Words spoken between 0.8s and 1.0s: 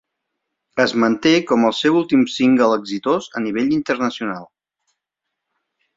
Es